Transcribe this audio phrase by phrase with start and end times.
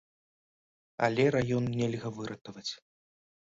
[1.09, 2.69] Але раён нельга выратаваць.